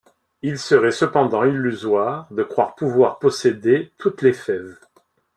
Il 0.41 0.57
serait 0.57 0.89
cependant 0.91 1.43
illusoire 1.43 2.25
de 2.33 2.41
croire 2.41 2.73
pouvoir 2.73 3.19
posséder 3.19 3.91
toutes 3.99 4.23
les 4.23 4.33
fèves. 4.33 4.79